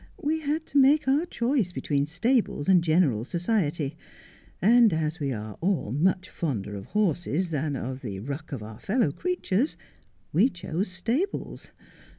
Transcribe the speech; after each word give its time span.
We 0.19 0.39
had 0.39 0.65
to 0.65 0.79
make 0.79 1.07
our 1.07 1.27
choice 1.27 1.71
between 1.71 2.07
stables 2.07 2.67
and 2.67 2.83
general 2.83 3.23
society; 3.23 3.95
and 4.59 4.91
as 4.91 5.19
we 5.19 5.31
are 5.31 5.59
all 5.61 5.91
much 5.91 6.27
fonder 6.27 6.75
of 6.75 6.85
horses 6.87 7.51
than 7.51 7.75
of 7.75 8.01
the 8.01 8.19
ruck 8.19 8.51
of 8.51 8.63
our 8.63 8.79
fellow 8.79 9.11
creatures, 9.11 9.77
we 10.33 10.49
chose 10.49 10.87
stables. 10.87 11.69